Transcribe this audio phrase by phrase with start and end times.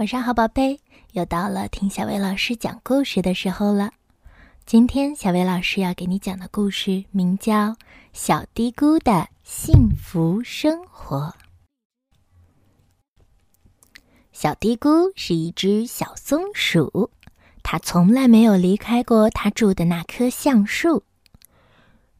[0.00, 0.80] 晚上好，宝贝，
[1.12, 3.90] 又到了听小薇老师讲故事的时候了。
[4.64, 7.52] 今天小薇老师要给你讲的故事名叫
[8.14, 11.34] 《小嘀咕的幸福生活》。
[14.32, 17.10] 小嘀咕是一只小松鼠，
[17.62, 21.02] 它从来没有离开过它住的那棵橡树。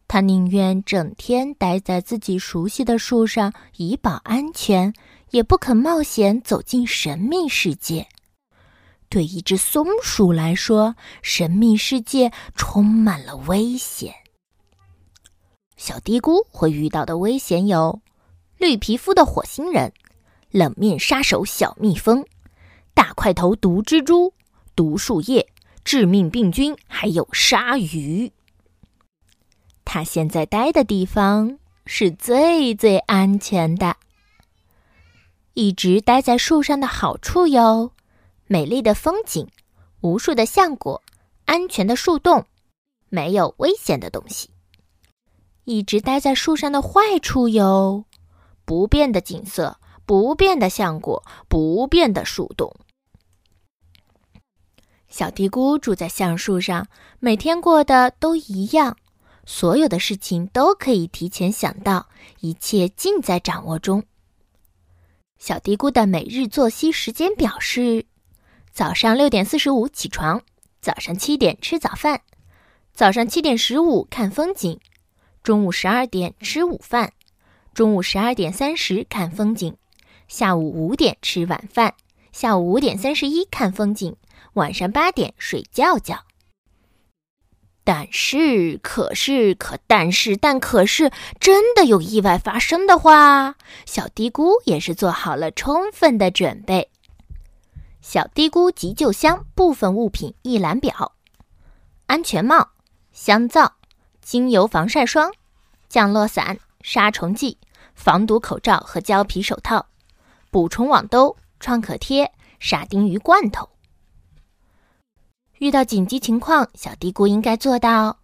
[0.07, 4.93] 它宁愿整天待在自己熟悉的树上以保安全，
[5.31, 8.07] 也不肯冒险走进神秘世界。
[9.09, 14.15] 对一只松鼠来说，神秘世界充满了危险。
[15.77, 18.01] 小嘀咕会遇到的危险有：
[18.59, 19.93] 绿皮肤的火星人、
[20.51, 22.25] 冷面杀手小蜜蜂、
[22.95, 24.33] 大块头毒蜘蛛、
[24.77, 25.49] 毒树叶、
[25.85, 28.31] 致命病菌，还有鲨鱼。
[29.85, 33.97] 他现在待的地方是最最安全的。
[35.61, 37.93] 一直待在树上的好处有：
[38.47, 39.47] 美丽的风景、
[40.01, 41.03] 无数的橡果、
[41.45, 42.47] 安全的树洞、
[43.11, 44.49] 没有危险的东西。
[45.65, 48.07] 一直待在树上的坏处有：
[48.65, 49.77] 不变的景色、
[50.07, 52.75] 不变的橡果、不变的树洞。
[55.11, 58.97] 小嘀咕住在橡树上，每天过的都一样。
[59.45, 62.09] 所有的事情都可以提前想到，
[62.41, 64.03] 一切尽在掌握中。
[65.41, 68.05] 小嘀咕的每日作息时间表是：
[68.73, 70.43] 早上六点四十五起床，
[70.83, 72.21] 早上七点吃早饭，
[72.93, 74.79] 早上七点十五看风景，
[75.43, 77.15] 中午十二点吃午饭，
[77.73, 79.75] 中午十二点三十看风景，
[80.29, 81.95] 下午五点吃晚饭，
[82.33, 84.15] 下午五点三十一看风景，
[84.53, 86.27] 晚上八点睡觉觉。
[87.83, 96.91] 但是，可是，可但是，但可是，真的有意外发生的话，小嘀咕也是做好了充分的准备。
[98.01, 101.13] 小嘀咕急救箱部分物品一览表：
[102.07, 102.71] 安全帽、
[103.13, 103.75] 香皂、
[104.23, 105.33] 精油防晒霜、
[105.89, 107.59] 降落伞、杀虫剂、
[107.95, 109.87] 防毒口罩和胶皮手套、
[110.51, 113.69] 捕虫网兜、创可贴、沙丁鱼罐头。
[115.61, 118.19] 遇到紧急情况，小嘀咕应该做到：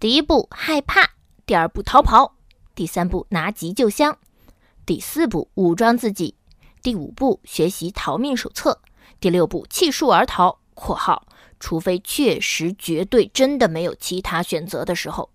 [0.00, 1.10] 第一步害怕，
[1.46, 2.34] 第二步逃跑，
[2.74, 4.18] 第三步拿急救箱，
[4.84, 6.34] 第四步武装自己，
[6.82, 8.80] 第五步学习逃命手册，
[9.20, 11.28] 第六步弃树而逃（括号
[11.60, 15.30] 除非确实绝对真的没有其他选择的时候）。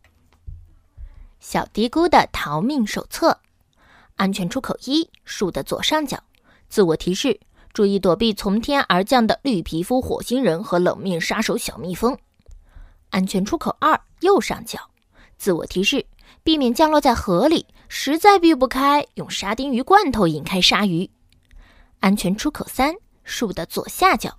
[1.40, 3.40] 小嘀咕的逃命手册：
[4.18, 6.22] 安全出口一，树的左上角，
[6.68, 7.40] 自我提示。
[7.75, 12.18] 注意躲避从天而降的绿皮肤火星人和冷面杀手小蜜蜂。
[13.09, 14.80] 安全出口二右上角，
[15.38, 16.06] 自我提示：
[16.41, 21.09] 避免降落在河里，实在避不开，用沙丁鱼罐头引开鲨鱼。
[22.00, 24.34] 安全出口三树的左下角，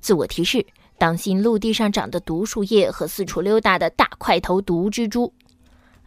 [0.00, 0.66] 自我提示：
[0.98, 5.32] 当心陆地上长的毒树叶和四处溜达的大块头毒蜘蛛。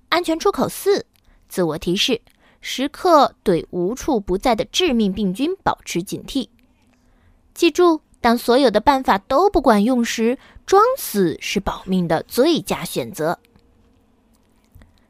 [0.09, 1.05] 安全出口四
[1.47, 2.22] 自我提示：
[2.59, 6.49] 时刻对无处不在的致命病菌保持警惕。
[7.53, 13.40] 记住，当所有的办法都不管用时，装死是保命的最佳选择。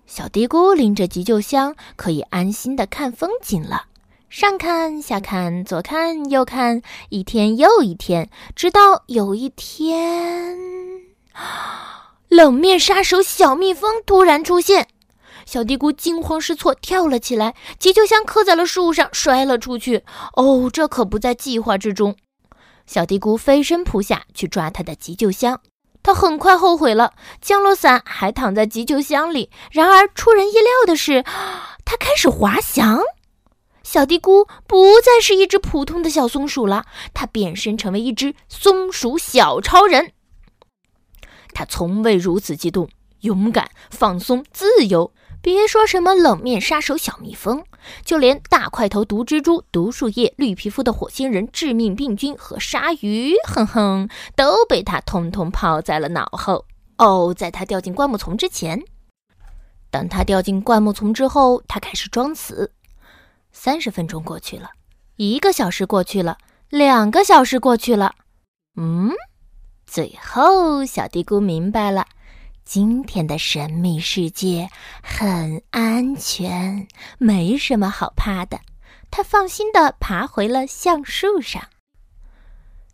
[0.05, 3.85] 小嘀咕拎着急救箱，可以安心的看风景了。
[4.29, 10.57] 上看下看，左看右看，一天又一天，直到有一天，
[12.29, 14.87] 冷面杀手小蜜蜂突然出现。
[15.45, 20.03] 小嘀咕惊慌失措，跳了起来，急救箱磕在了树上，摔了出去。
[20.35, 22.15] 哦，这可不在计划之中。
[22.85, 25.61] 小嘀咕飞身扑下去抓他的急救箱，
[26.01, 27.13] 他很快后悔了。
[27.41, 29.49] 降落伞还躺在急救箱里。
[29.71, 31.23] 然而出人意料的是，
[31.85, 33.01] 他开始滑翔。
[33.83, 40.13] 小嘀咕不再是一只普通的小松鼠了，它变身成为一只松鼠小超人。
[41.53, 42.89] 他从未如此激动、
[43.21, 45.13] 勇敢、放松、自由。
[45.43, 47.65] 别说什么冷面杀手小蜜蜂，
[48.05, 56.63] 就连大块头毒蜘蛛、毒树叶、绿皮肤的火星人、致命病菌和鲨鱼，哼哼，都被他通通抛在了脑后。
[56.97, 58.81] 哦，在他掉进灌木丛之前，
[59.91, 62.71] 等他掉进灌木丛之后，他开始装死。
[63.51, 64.69] 三十分钟过去了，
[65.17, 66.37] 一个小时过去了，
[66.69, 68.15] 两个小时过去了。
[68.77, 69.11] 嗯，
[69.85, 72.05] 最后小嘀咕明白了。
[72.65, 74.69] 今天的神秘世界
[75.03, 76.87] 很安全，
[77.17, 78.61] 没什么好怕的。
[79.11, 81.69] 他放心的爬回了橡树上。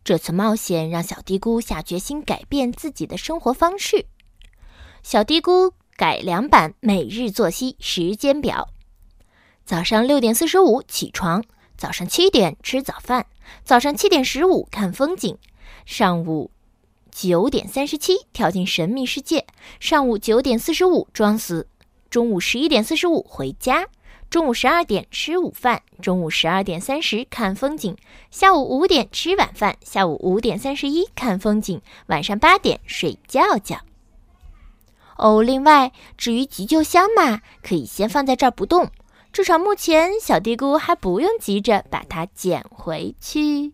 [0.03, 4.07] 这次冒险让小嘀咕下决心改变自己的生活方式。
[5.03, 8.69] 小嘀咕改良版每日作息时间表：
[9.65, 11.43] 早上六点四十五起床，
[11.77, 13.27] 早上七点吃早饭，
[13.63, 15.37] 早上七点十五看风景，
[15.85, 16.51] 上午
[17.21, 19.45] 九点三十七跳进神秘世界，
[19.81, 21.67] 上午九点四十五装死，
[22.09, 23.87] 中午十一点四十五回家，
[24.29, 27.97] 中午十二点吃午饭，中午十二点三十看风景，
[28.31, 33.81] 下午五点吃晚饭，下午五点三十一看风景，晚上八点睡觉觉。
[35.17, 38.91] 哦，另外，至于急救箱嘛，可以先放在这儿不动，
[39.33, 43.73] 至少目前小嘀咕还不用急着把它捡回去。